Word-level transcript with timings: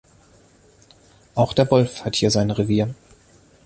Auch 1.35 1.53
der 1.53 1.69
Wolf 1.69 2.05
hat 2.05 2.15
hier 2.15 2.31
sein 2.31 2.49
Revier. 2.49 2.95